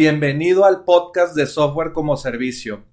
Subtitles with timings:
[0.00, 2.84] Bienvenido al podcast de Software como Servicio.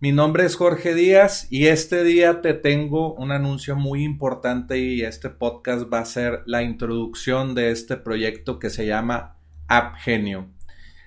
[0.00, 5.02] Mi nombre es Jorge Díaz y este día te tengo un anuncio muy importante y
[5.02, 10.48] este podcast va a ser la introducción de este proyecto que se llama AppGenio.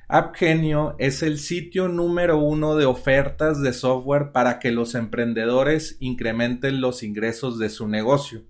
[0.08, 6.82] AppGenio es el sitio número uno de ofertas de software para que los emprendedores incrementen
[6.82, 8.44] los ingresos de su negocio.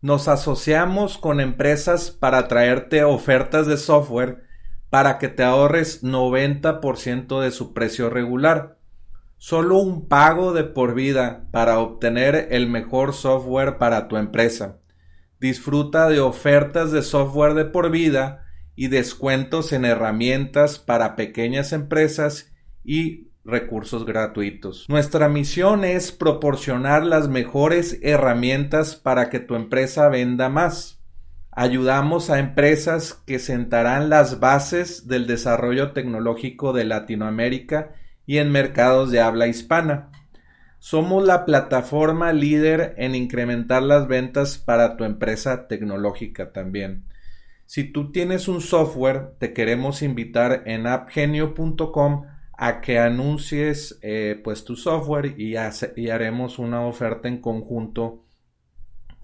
[0.00, 4.43] Nos asociamos con empresas para traerte ofertas de software
[4.94, 8.78] para que te ahorres 90% de su precio regular.
[9.38, 14.78] Solo un pago de por vida para obtener el mejor software para tu empresa.
[15.40, 18.44] Disfruta de ofertas de software de por vida
[18.76, 22.52] y descuentos en herramientas para pequeñas empresas
[22.84, 24.86] y recursos gratuitos.
[24.88, 31.03] Nuestra misión es proporcionar las mejores herramientas para que tu empresa venda más.
[31.56, 37.92] Ayudamos a empresas que sentarán las bases del desarrollo tecnológico de Latinoamérica
[38.26, 40.10] y en mercados de habla hispana.
[40.80, 47.04] Somos la plataforma líder en incrementar las ventas para tu empresa tecnológica también.
[47.66, 52.24] Si tú tienes un software, te queremos invitar en appgenio.com
[52.58, 55.54] a que anuncies eh, pues tu software y,
[55.96, 58.23] y haremos una oferta en conjunto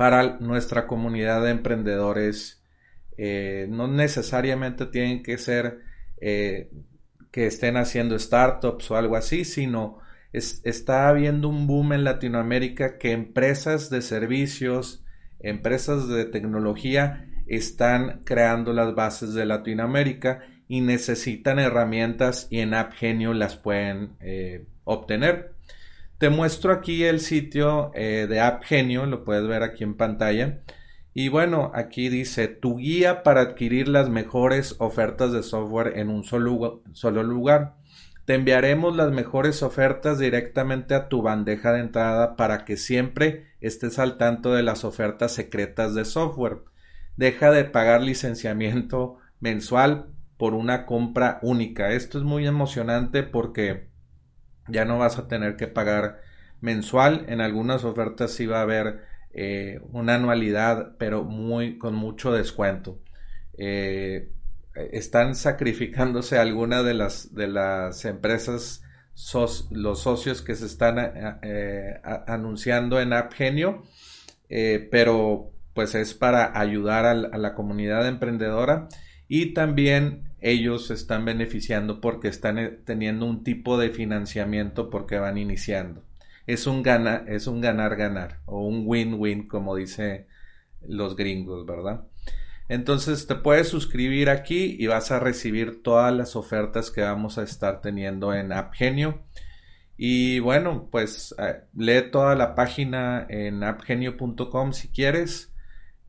[0.00, 2.64] para nuestra comunidad de emprendedores.
[3.18, 5.80] Eh, no necesariamente tienen que ser
[6.22, 6.70] eh,
[7.30, 9.98] que estén haciendo startups o algo así, sino
[10.32, 15.04] está habiendo un boom en Latinoamérica que empresas de servicios,
[15.38, 23.34] empresas de tecnología están creando las bases de Latinoamérica y necesitan herramientas y en AppGenio
[23.34, 25.52] las pueden eh, obtener.
[26.20, 30.60] Te muestro aquí el sitio eh, de App Genio, lo puedes ver aquí en pantalla.
[31.14, 36.22] Y bueno, aquí dice tu guía para adquirir las mejores ofertas de software en un
[36.24, 37.76] solo, solo lugar.
[38.26, 43.98] Te enviaremos las mejores ofertas directamente a tu bandeja de entrada para que siempre estés
[43.98, 46.58] al tanto de las ofertas secretas de software.
[47.16, 51.92] Deja de pagar licenciamiento mensual por una compra única.
[51.92, 53.89] Esto es muy emocionante porque
[54.68, 56.20] ya no vas a tener que pagar
[56.60, 57.24] mensual.
[57.28, 62.98] En algunas ofertas sí va a haber eh, una anualidad, pero muy con mucho descuento.
[63.56, 64.32] Eh,
[64.92, 68.82] están sacrificándose algunas de las, de las empresas,
[69.70, 70.96] los socios que se están
[71.42, 73.82] eh, anunciando en AppGenio,
[74.90, 78.88] pero pues es para ayudar a la comunidad emprendedora
[79.28, 85.38] y también ellos están beneficiando porque están eh, teniendo un tipo de financiamiento porque van
[85.38, 86.04] iniciando.
[86.46, 90.26] Es un gana, es un ganar ganar o un win-win como dice
[90.86, 92.04] los gringos, ¿verdad?
[92.68, 97.42] Entonces te puedes suscribir aquí y vas a recibir todas las ofertas que vamos a
[97.42, 99.22] estar teniendo en AppGenio.
[99.96, 105.49] Y bueno, pues eh, lee toda la página en appgenio.com si quieres.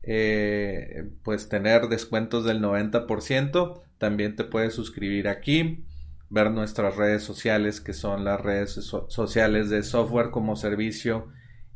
[0.04, 3.82] Eh, pues tener descuentos del 90%.
[3.98, 5.84] También te puedes suscribir aquí,
[6.28, 8.72] ver nuestras redes sociales que son las redes
[9.08, 11.28] sociales de software como servicio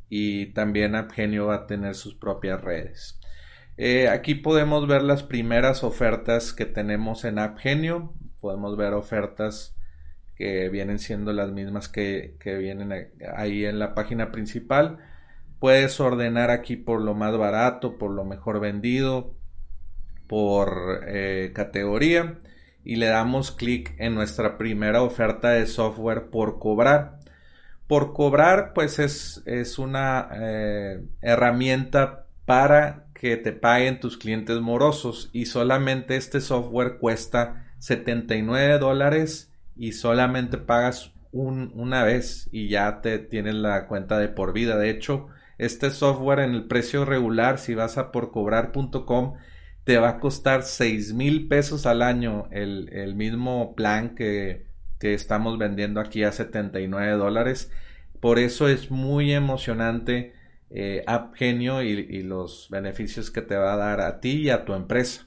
[0.08, 3.20] y también AppGenio va a tener sus propias redes.
[3.76, 8.14] Eh, aquí podemos ver las primeras ofertas que tenemos en AppGenio.
[8.40, 9.76] Podemos ver ofertas
[10.34, 12.93] que vienen siendo las mismas que, que vienen
[13.37, 14.99] ahí en la página principal.
[15.58, 19.35] Puedes ordenar aquí por lo más barato, por lo mejor vendido,
[20.26, 22.38] por eh, categoría
[22.85, 27.19] y le damos clic en nuestra primera oferta de software por cobrar.
[27.88, 35.31] Por cobrar, pues es, es una eh, herramienta para que te paguen tus clientes morosos
[35.32, 43.19] y solamente este software cuesta 79 dólares y solamente pagas una vez y ya te
[43.19, 44.76] tienes la cuenta de por vida.
[44.76, 49.35] De hecho, este software en el precio regular, si vas a porcobrar.com,
[49.85, 54.67] te va a costar 6 mil pesos al año el, mismo plan que,
[55.00, 57.70] estamos vendiendo aquí a 79 dólares.
[58.20, 60.35] Por eso es muy emocionante
[60.70, 64.64] eh, AppGenio y, y, los beneficios que te va a dar a ti y a
[64.64, 65.26] tu empresa.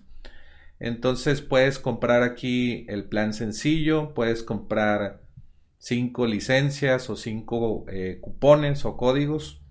[0.80, 5.22] Entonces puedes comprar aquí el plan sencillo, puedes comprar
[5.80, 9.62] 5 licencias o 5 eh, cupones o códigos.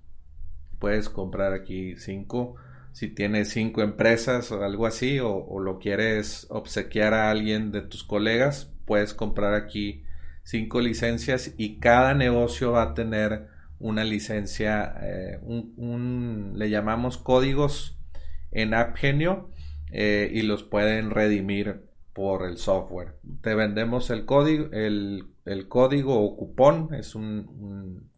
[0.79, 2.57] Puedes comprar aquí 5
[2.99, 8.03] si tienes 5 empresas o algo así o, lo quieres obsequiar a alguien de tus
[8.03, 10.03] colegas, puedes comprar aquí
[10.43, 13.47] 5 licencias y cada negocio va a tener
[13.79, 17.97] una licencia, eh, un, le llamamos códigos
[18.51, 19.51] en AppGenio
[19.93, 21.83] eh, y los pueden redimir
[22.13, 23.15] por el software.
[23.43, 25.29] Te vendemos el código, el,
[25.69, 28.11] código o cupón, es un,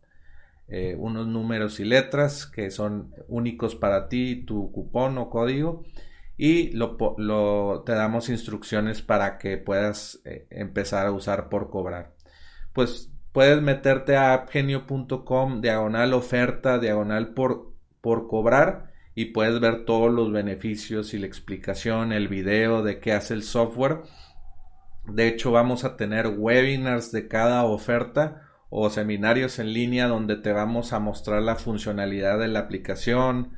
[0.71, 5.85] eh, unos números y letras que son únicos para ti, tu cupón o código,
[6.37, 12.15] y te damos instrucciones para que puedas eh, empezar a usar por cobrar.
[12.73, 20.13] Pues puedes meterte a appgenio.com, diagonal oferta, diagonal por, por cobrar y puedes ver todos
[20.13, 24.03] los beneficios y la explicación, el video de qué hace el software.
[25.07, 30.53] De hecho, vamos a tener webinars de cada oferta o seminarios en línea donde te
[30.53, 33.51] vamos a mostrar la funcionalidad de la aplicación,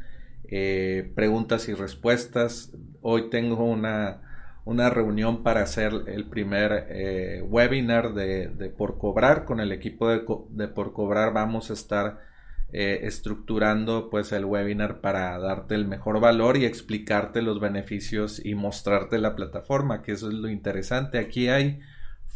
[0.45, 2.73] eh, preguntas y respuestas.
[3.03, 4.21] Hoy tengo una,
[4.65, 9.45] reunión para hacer el primer eh, webinar de, por cobrar.
[9.45, 12.33] Con el equipo de, de por cobrar vamos a estar
[12.75, 18.55] eh, estructurando pues el webinar para darte el mejor valor y explicarte los beneficios y
[18.55, 21.19] mostrarte la plataforma, que eso es lo interesante.
[21.19, 21.81] Aquí hay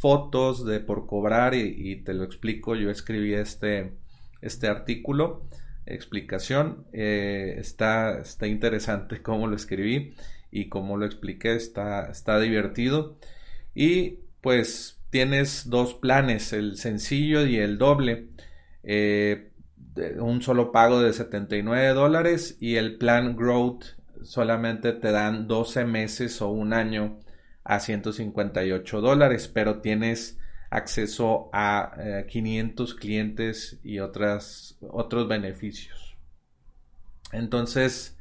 [0.06, 2.76] fotos de por cobrar y, te lo explico.
[2.76, 3.94] Yo escribí este,
[4.40, 5.48] este artículo,
[5.84, 6.86] explicación.
[6.92, 10.14] Eh, está, está interesante cómo lo escribí
[10.52, 11.56] y cómo lo expliqué.
[11.56, 13.18] Está, está divertido.
[13.74, 18.28] Y pues tienes dos planes, el sencillo y el doble.
[18.84, 19.50] Eh,
[20.20, 23.86] un solo pago de 79 dólares y el plan Growth
[24.22, 27.18] solamente te dan 12 meses o un año
[27.66, 30.38] a 158 dólares, pero tienes
[30.70, 36.16] acceso a 500 eh, clientes y otras, otros beneficios.
[37.32, 38.16] Entonces,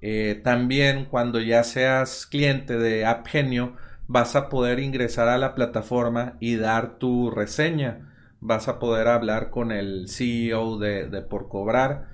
[0.00, 3.76] eh, también cuando ya seas cliente de AppGenio,
[4.06, 8.10] vas a poder ingresar a la plataforma y dar tu reseña
[8.40, 12.08] vas a poder hablar con el CEO de, Por Cobrar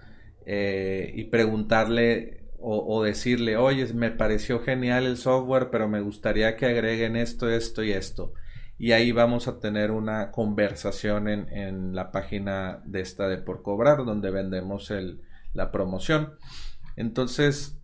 [0.44, 6.66] eh, y preguntarle o, decirle, oye, me pareció genial el software, pero me gustaría que
[6.66, 8.32] agreguen esto, esto y esto.
[8.76, 14.04] Y ahí vamos a tener una conversación en, la página de esta de Por Cobrar,
[14.04, 14.92] donde vendemos
[15.54, 16.34] la promoción.
[16.96, 17.78] Entonces,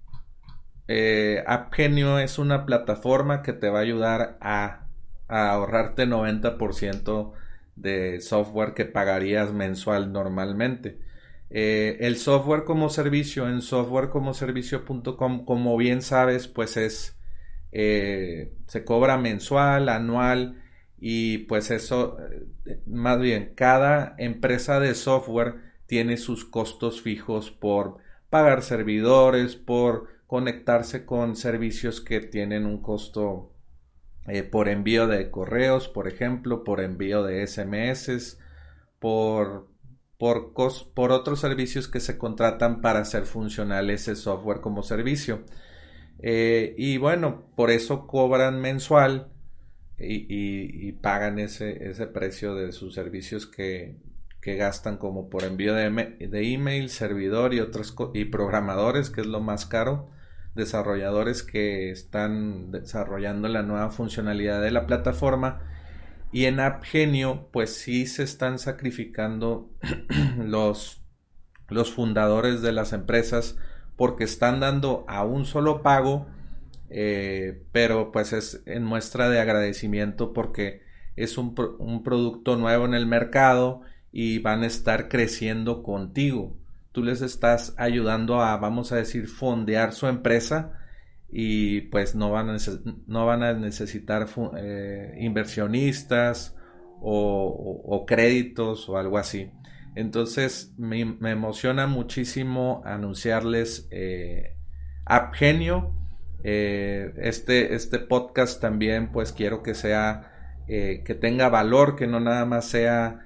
[0.88, 4.88] eh, AppGenio es una plataforma que te va a ayudar a,
[5.28, 7.34] a ahorrarte 90%
[7.76, 10.98] de software que pagarías mensual normalmente.
[11.54, 17.18] Eh, el software como servicio en softwarecomoservicio.com, como bien sabes, pues es
[17.72, 20.62] eh, se cobra mensual, anual
[20.98, 22.16] y pues eso,
[22.64, 25.56] eh, más bien, cada empresa de software
[25.86, 27.98] tiene sus costos fijos por
[28.30, 33.50] pagar servidores, por conectarse con servicios que tienen un costo
[34.50, 38.38] por envío de correos, por ejemplo, por envío de SMS,
[39.00, 39.71] por,
[40.22, 45.42] por, otros servicios que se contratan para hacer funcional ese software como servicio.
[46.20, 49.32] Eh, y bueno, por eso cobran mensual
[49.98, 53.96] y, pagan ese, ese, precio de sus servicios que,
[54.40, 59.26] que gastan como por envío de, de, email, servidor y otros y programadores, que es
[59.26, 60.08] lo más caro
[60.54, 65.62] desarrolladores que están desarrollando la nueva funcionalidad de la plataforma
[66.32, 69.70] y en AppGenio pues sí se están sacrificando
[70.38, 71.02] los,
[71.68, 73.56] los fundadores de las empresas
[73.96, 76.26] porque están dando a un solo pago
[76.94, 80.82] eh, pero pues es en muestra de agradecimiento porque
[81.16, 83.80] es un, un producto nuevo en el mercado
[84.12, 86.58] y van a estar creciendo contigo.
[86.92, 90.81] Tú les estás ayudando a, vamos a decir, fondear su empresa
[91.34, 92.56] y pues no van a,
[93.06, 96.54] no van a necesitar eh, inversionistas
[97.00, 99.50] o, créditos o algo así.
[99.96, 104.56] Entonces me, emociona muchísimo anunciarles eh,
[105.06, 105.96] AppGenio.
[106.44, 110.28] Eh, este, este podcast también pues quiero que sea,
[110.66, 113.20] que tenga valor, que no nada más sea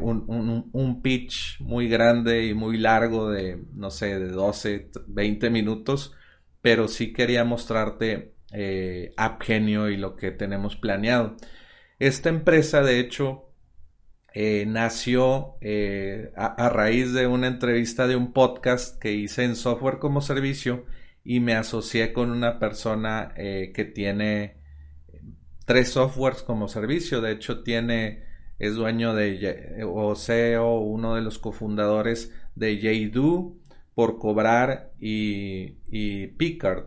[0.00, 6.14] un, un, pitch muy grande y muy largo de, no sé, de 12, 20 minutos,
[6.64, 11.36] pero sí quería mostrarte eh, AppGenio y lo que tenemos planeado.
[11.98, 13.50] Esta empresa, de hecho,
[14.32, 19.98] eh, nació eh, a, raíz de una entrevista de un podcast que hice en software
[19.98, 20.86] como servicio
[21.22, 24.56] y me asocié con una persona que tiene
[25.66, 27.20] tres softwares como servicio.
[27.20, 28.24] De hecho, tiene,
[28.58, 33.54] es dueño de, o CEO, uno de los cofundadores de JDO,
[33.94, 36.86] por cobrar y, y Picard.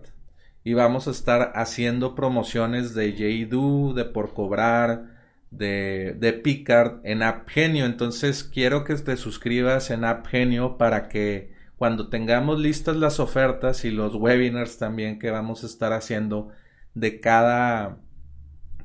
[0.63, 5.17] Y vamos a estar haciendo promociones de JDU, de por cobrar,
[5.49, 7.85] de, de Picard en AppGenio.
[7.85, 13.91] Entonces quiero que te suscribas en AppGenio para que cuando tengamos listas las ofertas y
[13.91, 16.49] los webinars también que vamos a estar haciendo
[16.95, 17.99] de cada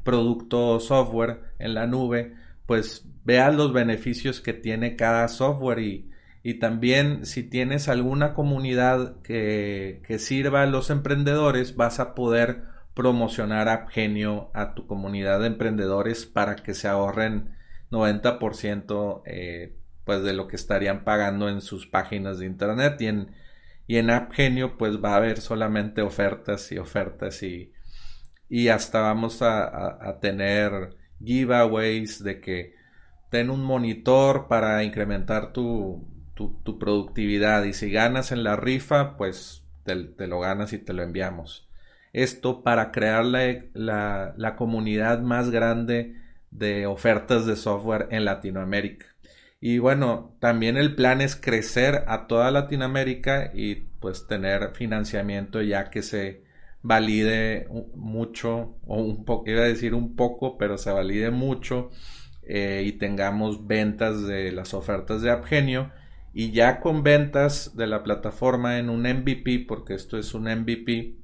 [0.05, 2.35] producto software en la nube,
[2.67, 6.12] pues veas los beneficios que tiene cada software y,
[6.43, 13.69] y también si tienes alguna comunidad que, sirva a los emprendedores, vas a poder promocionar
[13.69, 17.57] AppGenio a tu comunidad de emprendedores para que se ahorren
[17.91, 23.01] 90% eh, pues de lo que estarían pagando en sus páginas de internet.
[23.01, 23.31] Y en,
[23.87, 27.73] y en AppGenio pues va a haber solamente ofertas y ofertas y,
[28.49, 32.75] y hasta vamos a, a tener giveaways de que
[33.31, 39.65] ten un monitor para incrementar tu, tu, productividad y si ganas en la rifa, pues
[39.85, 41.69] te, lo ganas y te lo enviamos.
[42.13, 46.17] Esto para crear la, la, comunidad más grande
[46.51, 49.07] de ofertas de software en Latinoamérica.
[49.61, 55.89] Y bueno, también el plan es crecer a toda Latinoamérica y pues tener financiamiento ya
[55.89, 56.43] que se
[56.83, 61.91] valide mucho, o un poco, iba a decir un poco, pero se valide mucho
[62.43, 65.93] eh, y tengamos ventas de las ofertas de AppGenio
[66.35, 71.17] y ya con ventas de la plataforma en un MVP, porque esto es un MVP,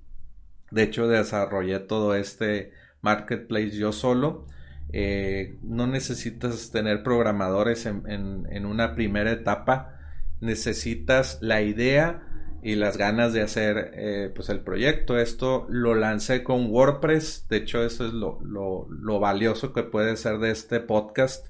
[0.71, 4.47] de hecho desarrollé todo este marketplace yo solo.
[4.91, 9.99] Eh, no necesitas tener programadores en, una primera etapa,
[10.41, 12.23] necesitas la idea
[12.63, 15.19] y las ganas de hacer eh, pues el proyecto.
[15.19, 20.39] Esto lo lancé con WordPress, de hecho eso es lo, lo valioso que puede ser
[20.39, 21.47] de este podcast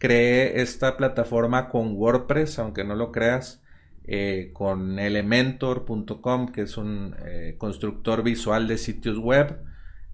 [0.00, 3.62] creé esta plataforma con WordPress, aunque no lo creas,
[4.04, 9.62] eh, con elementor.com, que es un eh, constructor visual de sitios web.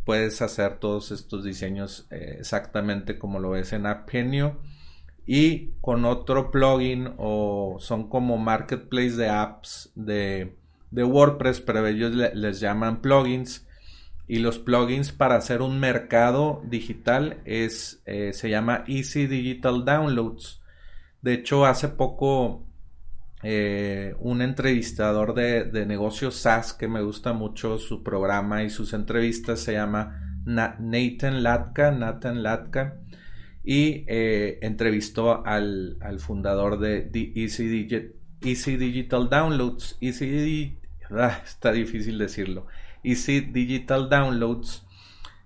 [0.05, 4.61] Puedes hacer todos estos diseños eh, exactamente como lo ves en AppGenio.
[5.25, 10.57] Y con otro plugin o son como marketplace de apps de,
[10.90, 13.65] WordPress, pero ellos les llaman plugins
[14.28, 20.62] y los plugins para hacer un mercado digital es, eh, se llama Easy Digital Downloads.
[21.23, 22.66] De hecho, hace poco
[23.42, 29.61] eh, un entrevistador de, negocios SaaS que me gusta mucho su programa y sus entrevistas
[29.61, 33.00] se llama Nathan Latka, Nathan Latka
[33.62, 37.88] y eh, entrevistó al, fundador de Easy,
[38.40, 39.99] Easy, Digital Downloads.
[40.00, 40.78] Easy,
[41.11, 42.66] ah, está difícil decirlo.
[43.06, 44.84] Easy Digital Downloads,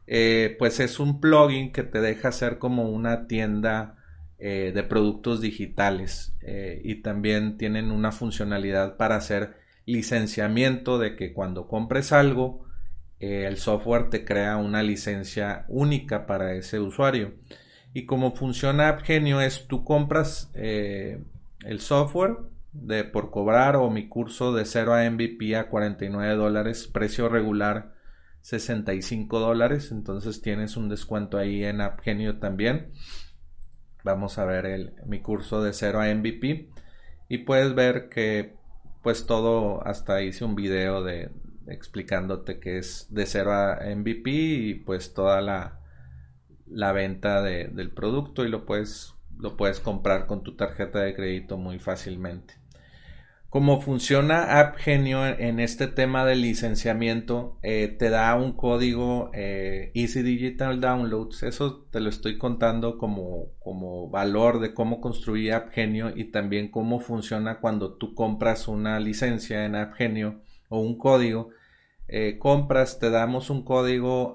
[0.06, 3.96] eh, pues es un plugin que te deja hacer como una tienda
[4.38, 11.32] eh, de productos digitales eh, y también tienen una funcionalidad para hacer licenciamiento de que
[11.32, 12.64] cuando compres algo
[13.18, 17.34] el software te crea una licencia única para ese usuario.
[17.92, 22.38] Y como funciona AppGenio es tú compras el software
[22.72, 27.94] de por cobrar o mi curso de 0 a MVP a 49 dólares, precio regular
[28.42, 32.92] 65 dólares, entonces tienes un descuento ahí en AppGenio también.
[34.04, 36.70] Vamos a ver el, mi curso de 0 a MVP
[37.28, 38.54] y puedes ver que
[39.02, 41.30] pues todo, hasta hice un video de
[41.66, 45.80] explicándote que es de 0 a MVP y pues toda la,
[46.66, 51.56] la venta del producto y lo puedes, lo puedes comprar con tu tarjeta de crédito
[51.56, 52.54] muy fácilmente.
[53.48, 60.22] Cómo funciona AppGenio en este tema de licenciamiento, eh, te da un código eh, Easy
[60.22, 61.42] Digital Downloads.
[61.42, 67.00] Eso te lo estoy contando como, como valor de cómo construir AppGenio y también cómo
[67.00, 71.50] funciona cuando tú compras una licencia en AppGenio o un código.
[72.06, 74.34] eh, compras, te damos un código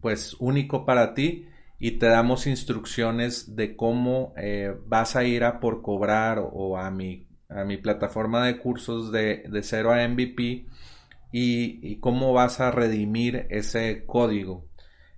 [0.00, 1.46] pues único para ti
[1.80, 4.34] y te damos instrucciones de cómo
[4.86, 9.44] vas a ir a por cobrar o a mi, a mi plataforma de cursos de,
[9.48, 10.66] de cero a MVP
[11.32, 14.66] y, cómo vas a redimir ese código.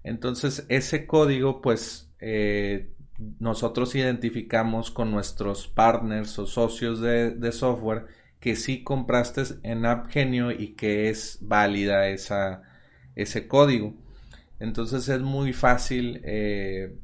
[0.05, 2.91] Entonces ese código pues eh,
[3.39, 8.07] nosotros identificamos con nuestros partners o socios de, software
[8.41, 12.63] que sí compraste en AppGenio y que es válida esa,
[13.15, 13.95] ese código.
[14.63, 16.97] Entonces es muy fácil eh,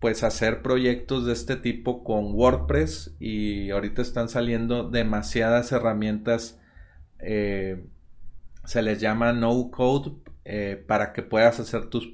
[0.00, 6.60] pues hacer proyectos de este tipo con WordPress y ahorita están saliendo demasiadas herramientas
[7.20, 7.86] eh,
[8.64, 10.10] se les llama no code
[10.44, 12.12] eh, para que puedas hacer tus,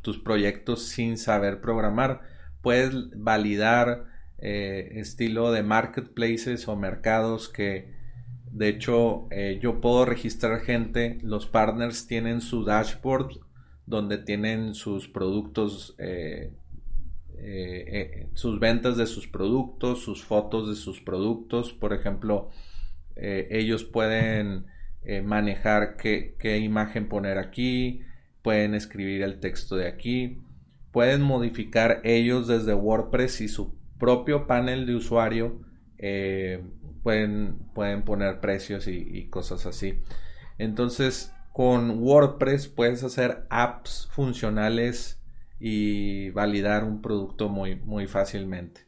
[0.00, 2.22] tus, proyectos sin saber programar.
[2.62, 4.06] Puedes validar
[4.38, 7.94] estilo de marketplaces o mercados que
[8.50, 9.28] de hecho
[9.60, 11.18] yo puedo registrar gente.
[11.22, 13.51] Los partners tienen su dashboard
[13.86, 15.96] donde tienen sus productos,
[18.34, 21.72] sus ventas de sus productos, sus fotos de sus productos.
[21.72, 22.50] Por ejemplo,
[23.16, 24.66] ellos pueden
[25.04, 28.02] eh, manejar qué, imagen poner aquí,
[28.40, 30.38] pueden escribir el texto de aquí,
[30.92, 35.60] pueden modificar ellos desde WordPress y su propio panel de usuario
[35.98, 36.62] eh,
[37.02, 39.98] pueden, pueden poner precios y, cosas así.
[40.58, 45.22] Entonces, con WordPress puedes hacer apps funcionales
[45.60, 48.86] y validar un producto muy, muy fácilmente.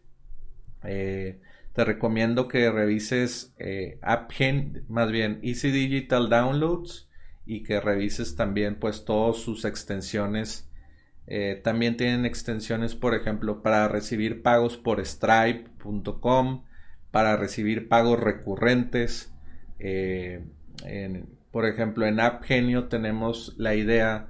[0.83, 1.41] Eh,
[1.75, 7.09] te recomiendo que revises eh, AppGen, más bien Easy Digital Downloads
[7.47, 10.71] y que revises también pues todas sus extensiones.
[11.27, 16.65] Eh, también tienen extensiones, por ejemplo, para recibir pagos por Stripe.com,
[17.11, 19.33] para recibir pagos recurrentes.
[19.79, 20.45] Eh,
[21.55, 24.27] por ejemplo, en AppGenio tenemos la idea,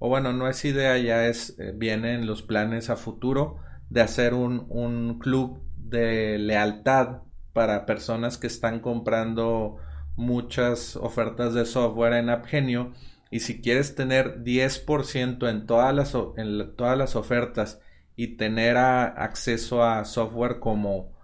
[0.00, 4.34] o bueno, no es idea, ya es, viene en los planes a futuro de hacer
[4.34, 9.76] un, un club de lealtad para personas que están comprando
[10.16, 12.94] muchas ofertas de software en AppGenio
[13.30, 17.80] y si quieres tener 10% en todas las, en todas las ofertas
[18.16, 21.15] y tener acceso a software como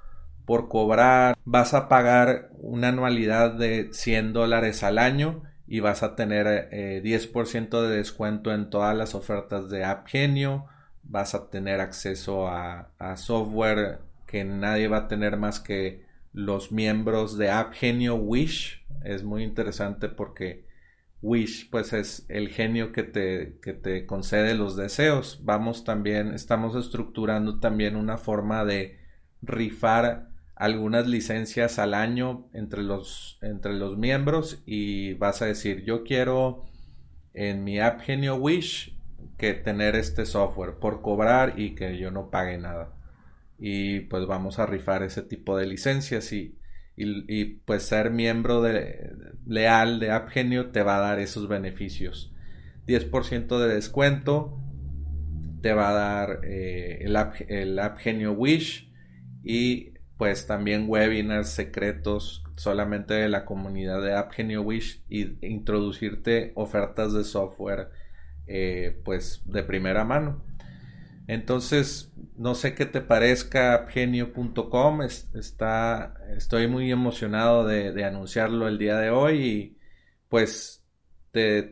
[0.44, 6.16] por cobrar vas a pagar una anualidad de 100 dólares al año y vas a
[6.16, 6.68] tener
[7.02, 10.66] 10% eh, de descuento en todas las ofertas de AppGenio
[11.02, 16.72] vas a tener acceso a, a software que nadie va a tener más que los
[16.72, 18.85] miembros de App Genio Wish.
[19.05, 20.66] Es muy interesante porque
[21.20, 25.40] Wish pues es el genio que te, que te concede los deseos.
[25.44, 28.98] Vamos también, estamos estructurando también una forma de
[29.42, 30.31] rifar
[30.62, 36.66] algunas licencias al año entre los, entre los miembros y vas a decir yo quiero
[37.35, 38.96] en mi App Genio Wish
[39.38, 42.94] que tener este software por cobrar y que yo no pague nada
[43.59, 46.57] y pues vamos a rifar ese tipo de licencias y,
[46.96, 49.11] y, pues ser miembro de,
[49.44, 52.33] leal de AppGenio te va a dar esos beneficios.
[52.87, 54.61] 10% de descuento
[55.61, 58.92] te va a dar eh, el, App, el AppGenio Wish
[59.44, 59.91] y
[60.22, 67.24] pues también webinars secretos solamente de la comunidad de AppGenio Wish y introducirte ofertas de
[67.24, 67.88] software
[68.46, 70.44] eh, pues de primera mano.
[71.26, 75.02] Entonces, no sé qué te parezca genio.com.
[75.02, 79.78] Está, estoy muy emocionado de, anunciarlo el día de hoy y
[80.28, 80.87] pues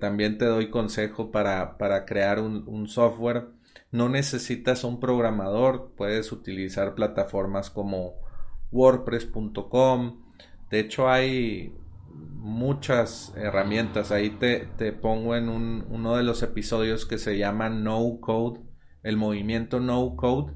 [0.00, 3.50] también te doy consejo para, crear un, software.
[3.92, 8.19] No necesitas un programador, puedes utilizar plataformas como
[8.72, 10.22] wordpress.com.
[10.70, 11.74] De hecho, hay
[12.12, 14.12] muchas herramientas.
[14.12, 18.60] Ahí te, te pongo en un, uno de los episodios que se llama No Code
[19.02, 20.52] el movimiento no code,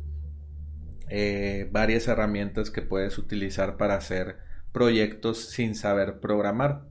[1.09, 4.39] eh, varias herramientas que puedes utilizar para hacer
[4.73, 6.83] proyectos sin saber programar.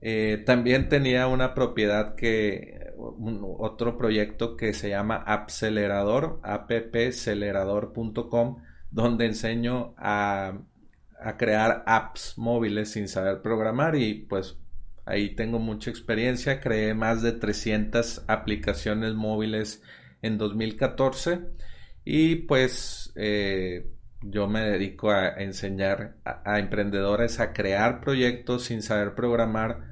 [0.00, 2.92] Eh, también tenía una propiedad que
[3.58, 10.58] otro proyecto que se llama Appcelerador, appcelerador.com, donde enseño a,
[11.20, 14.56] a, crear apps móviles sin saber programar y pues
[15.04, 16.60] ahí tengo mucha experiencia.
[16.60, 19.82] Creé más de 300 aplicaciones móviles
[20.22, 21.40] en 2014
[22.04, 23.90] y pues eh,
[24.22, 29.86] yo me dedico a enseñar a, emprendedores a crear proyectos sin saber programar.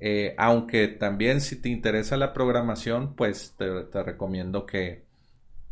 [0.00, 5.04] Eh, aunque también si te interesa la programación, pues te, recomiendo que,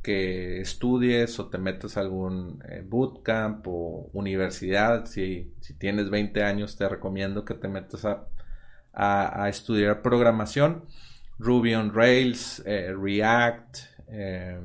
[0.03, 5.07] que, estudies o te metas a algún eh, bootcamp o universidad.
[5.07, 8.29] Si, si, tienes 20 años, te recomiendo que te metas a,
[8.93, 10.85] a, estudiar programación,
[11.39, 14.61] Ruby on Rails, eh, React, eh,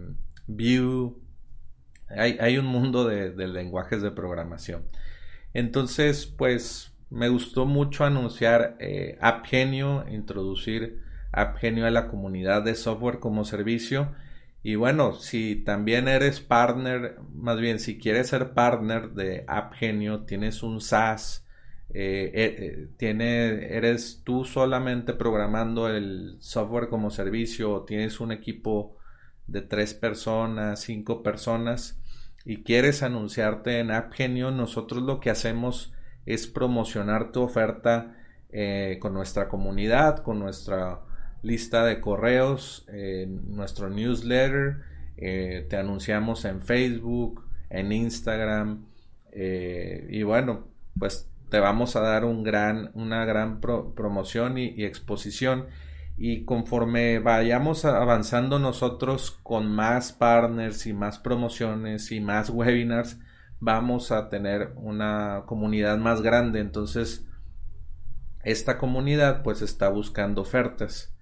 [0.47, 1.13] Vue,
[2.09, 4.83] hay, un mundo de, de, lenguajes de programación.
[5.53, 13.19] Entonces, pues me gustó mucho anunciar eh, AppGenio, introducir AppGenio a la comunidad de software
[13.19, 14.11] como servicio.
[14.63, 20.63] Y bueno, si también eres partner, más bien si quieres ser partner de AppGenio, tienes
[20.63, 21.45] un SaaS,
[21.93, 28.97] eh, eh, tiene, eres tú solamente programando el software como servicio o tienes un equipo
[29.47, 31.99] de tres personas, cinco personas
[32.45, 35.93] y quieres anunciarte en AppGenio, nosotros lo que hacemos
[36.25, 38.15] es promocionar tu oferta
[38.49, 41.01] eh, con nuestra comunidad, con nuestra
[41.43, 42.87] lista de correos,
[43.47, 44.77] nuestro newsletter,
[45.17, 48.85] eh, te anunciamos en Facebook, en Instagram
[49.31, 55.67] eh, y bueno, pues te vamos a dar un gran, una gran promoción y, exposición
[56.17, 63.19] y conforme vayamos avanzando nosotros con más partners y más promociones y más webinars,
[63.59, 66.59] vamos a tener una comunidad más grande.
[66.59, 67.25] Entonces,
[68.43, 71.12] esta comunidad pues está buscando ofertas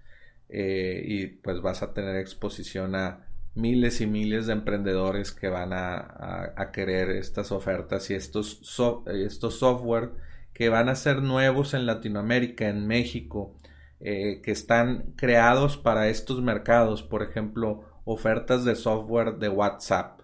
[0.52, 5.72] eh, y pues vas a tener exposición a miles y miles de emprendedores que van
[5.74, 8.62] a, querer estas ofertas y estos,
[9.08, 10.12] estos software
[10.54, 13.56] que van a ser nuevos en Latinoamérica, en México,
[14.00, 20.22] eh, que están creados para estos mercados, por ejemplo, ofertas de software de WhatsApp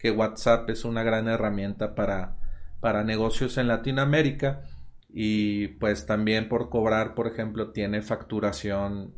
[0.00, 2.36] que WhatsApp es una gran herramienta para,
[2.80, 4.62] para negocios en Latinoamérica
[5.10, 9.14] y pues también por cobrar, por ejemplo, tiene facturación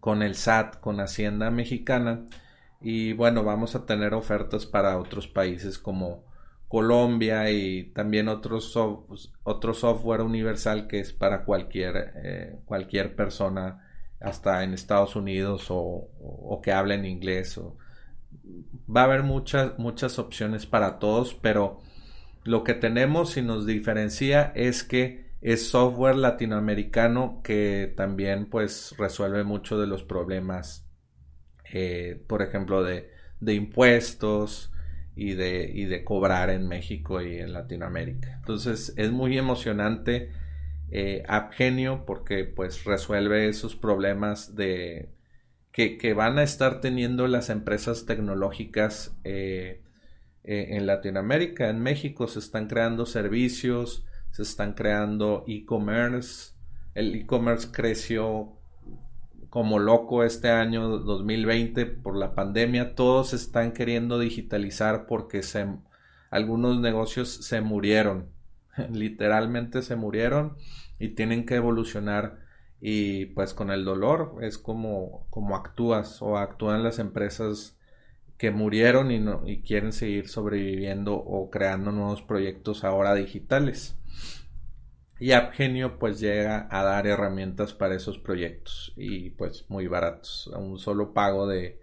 [0.00, 2.26] con el SAT, con Hacienda Mexicana.
[2.80, 6.24] Y bueno, vamos a tener ofertas para otros países como
[6.68, 8.76] Colombia y también otros
[9.42, 13.86] otro software universal que es para cualquier, eh, cualquier persona
[14.20, 17.76] hasta en Estados Unidos o, o que hable en inglés o,
[18.94, 21.80] va a haber muchas, muchas opciones para todos, pero
[22.44, 29.44] lo que tenemos y nos diferencia es que es software latinoamericano que también pues resuelve
[29.44, 30.86] mucho de los problemas,
[31.72, 34.72] eh, por ejemplo, de, impuestos
[35.16, 38.36] y de, y de, cobrar en México y en Latinoamérica.
[38.36, 40.30] Entonces es muy emocionante
[40.90, 41.24] eh,
[42.06, 45.10] porque pues resuelve esos problemas de
[45.72, 49.82] que, van a estar teniendo las empresas tecnológicas eh,
[50.44, 51.70] eh, en Latinoamérica.
[51.70, 56.54] En México se están creando servicios, se están creando e-commerce.
[56.94, 58.56] El e-commerce creció
[59.48, 62.94] como loco este año 2020 por la pandemia.
[62.94, 65.66] Todos están queriendo digitalizar porque se,
[66.30, 68.30] algunos negocios se murieron.
[68.92, 70.56] Literalmente se murieron
[70.98, 72.38] y tienen que evolucionar
[72.80, 77.76] y pues con el dolor es como, como actúas o actúan las empresas
[78.38, 83.99] que murieron y, no, y quieren seguir sobreviviendo o creando nuevos proyectos ahora digitales.
[85.20, 90.78] Y AppGenio pues llega a dar herramientas para esos proyectos y pues muy baratos, un
[90.78, 91.78] solo pago de,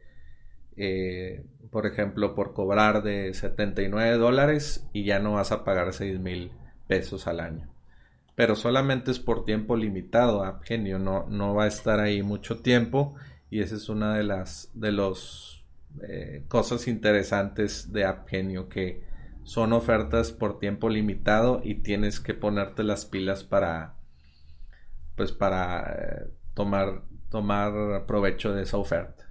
[0.76, 6.19] eh, por ejemplo, por cobrar de 79 dólares y ya no vas a pagar 6
[6.19, 6.52] mil
[6.88, 7.78] pesos al año
[8.38, 10.60] pero solamente es por tiempo limitado.
[10.63, 13.15] Genio no, no va a estar ahí mucho tiempo
[13.50, 15.65] y esa es una de las de los
[16.08, 19.02] eh, cosas interesantes de AppGenio que
[19.48, 23.96] son ofertas por tiempo limitado y tienes que ponerte las pilas para
[25.16, 29.24] pues para eh, tomar tomar provecho de esa oferta.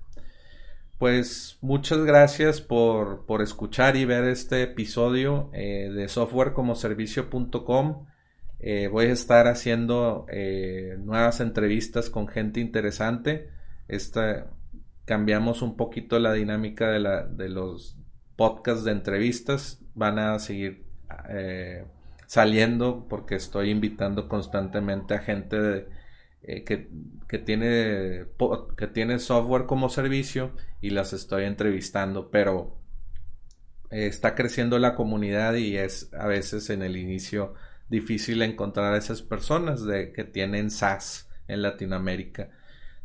[0.99, 8.07] Pues muchas gracias por, por escuchar y ver este episodio eh, de softwarecomoservicio.com.
[8.59, 13.51] Eh, voy a estar haciendo eh, nuevas entrevistas con gente interesante.
[13.87, 14.47] Esta,
[15.05, 17.99] cambiamos un poquito la dinámica de, la, de los
[18.37, 19.81] podcasts de entrevistas.
[19.95, 20.85] Van a seguir
[21.29, 21.85] eh,
[22.27, 25.89] saliendo porque estoy invitando constantemente a gente
[26.43, 26.89] que,
[27.27, 28.27] que, tiene,
[28.77, 32.31] que tiene software como servicio y las estoy entrevistando.
[32.31, 32.79] Pero
[33.91, 37.55] está creciendo la comunidad y es a veces en el inicio
[37.89, 42.51] difícil encontrar a esas personas de, que tienen SaaS en Latinoamérica.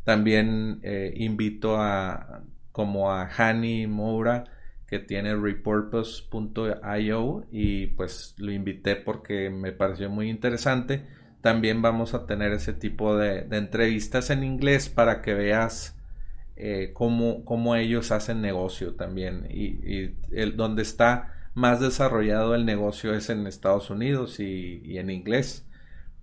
[0.04, 2.42] También eh, invito a
[2.72, 4.44] como a Hani Moura
[4.92, 11.06] que tiene repurpose.io y pues lo invité porque me pareció muy interesante.
[11.40, 15.96] También vamos a tener ese tipo de, entrevistas en inglés para que veas
[16.56, 20.08] eh, cómo, ellos hacen negocio también y,
[20.56, 25.66] donde está más desarrollado el negocio es en Estados Unidos y, en inglés.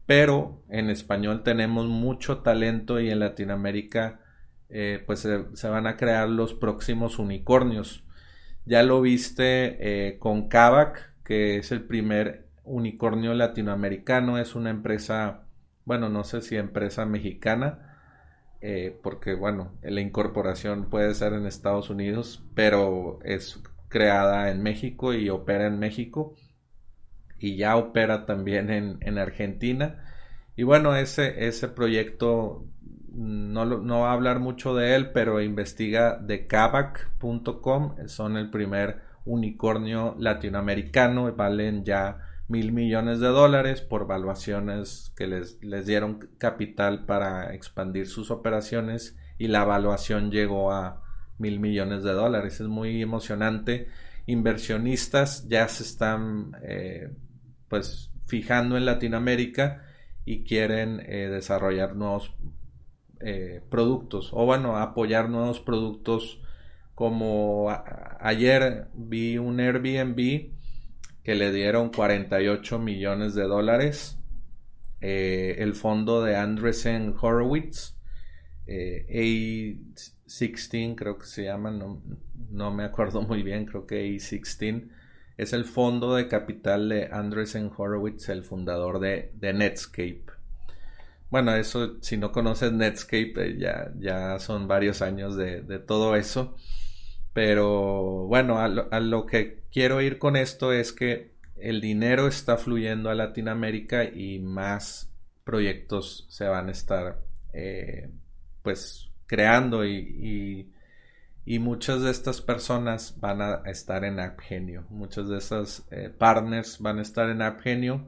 [0.05, 4.19] pero en español tenemos mucho talento y en Latinoamérica
[4.69, 8.03] eh, pues se, van a crear los próximos unicornios.
[8.69, 15.47] Ya lo viste eh, con Kavak, que es el primer unicornio latinoamericano, es una empresa,
[15.85, 17.97] bueno, no sé si empresa mexicana,
[18.61, 25.15] eh, porque bueno, la incorporación puede ser en Estados Unidos, pero es creada en México
[25.15, 26.35] y opera en México
[27.39, 30.05] y ya opera también en, Argentina.
[30.55, 32.67] Y bueno, ese, ese proyecto
[33.13, 39.01] no, no, va a hablar mucho de él, pero investiga de Kavak.com, son el primer
[39.25, 47.05] unicornio latinoamericano, valen ya mil millones de dólares por valuaciones que les, les dieron capital
[47.05, 51.03] para expandir sus operaciones y la evaluación llegó a
[51.37, 52.59] mil millones de dólares.
[52.59, 53.87] Es muy emocionante.
[54.25, 57.11] Inversionistas ya se están eh,
[57.67, 59.83] pues fijando en Latinoamérica
[60.25, 62.35] y quieren eh, desarrollar nuevos
[63.21, 66.41] eh, productos o bueno apoyar nuevos productos
[66.95, 67.67] como
[68.19, 70.51] ayer vi un Airbnb
[71.23, 74.17] que le dieron 48 millones de dólares
[75.01, 77.95] eh, el fondo de Andresen Horowitz
[78.67, 82.01] A16 creo que se llama no,
[82.49, 84.89] no me acuerdo muy bien creo que A16
[85.39, 90.25] es el fondo de capital de Andresen Horowitz, el fundador de, Netscape.
[91.29, 96.55] Bueno, eso, si no conoces Netscape, eh, ya, ya son varios años de, todo eso.
[97.33, 103.09] Pero bueno, a lo, que quiero ir con esto es que el dinero está fluyendo
[103.09, 105.11] a Latinoamérica y más
[105.43, 107.19] proyectos se van a estar
[107.53, 108.09] eh,
[108.63, 110.71] pues creando y
[111.49, 114.85] y muchas de estas personas van a estar en AppGenio.
[114.89, 118.05] Muchas de esas eh, partners van a estar en AppGenio.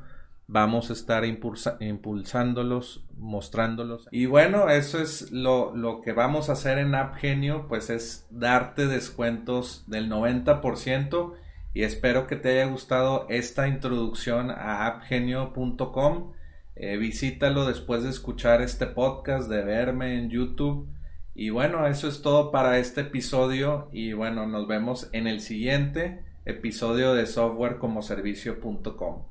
[0.48, 4.08] Vamos a estar impulsándolos, mostrándolos.
[4.12, 8.88] Y bueno, eso es lo, lo, que vamos a hacer en AppGenio, pues es darte
[8.88, 11.34] descuentos del 90%.
[11.74, 16.34] Y espero que te haya gustado esta introducción a appgenio.com.
[16.76, 20.90] Eh, visítalo después de escuchar este podcast, de verme en YouTube
[21.34, 26.24] y bueno, eso es todo para este episodio y bueno, nos vemos en el siguiente
[26.46, 29.31] episodio de softwarecomoservicio.com.